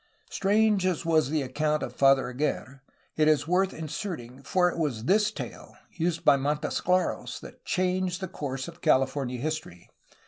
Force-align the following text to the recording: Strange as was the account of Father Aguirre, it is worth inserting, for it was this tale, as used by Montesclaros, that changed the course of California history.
Strange 0.31 0.83
as 0.83 1.05
was 1.05 1.29
the 1.29 1.43
account 1.43 1.83
of 1.83 1.93
Father 1.95 2.27
Aguirre, 2.27 2.79
it 3.17 3.27
is 3.27 3.47
worth 3.47 3.71
inserting, 3.71 4.41
for 4.41 4.67
it 4.67 4.79
was 4.79 5.03
this 5.03 5.29
tale, 5.29 5.75
as 5.93 5.99
used 5.99 6.25
by 6.25 6.37
Montesclaros, 6.37 7.39
that 7.41 7.63
changed 7.65 8.19
the 8.19 8.27
course 8.27 8.67
of 8.67 8.81
California 8.81 9.37
history. 9.39 9.91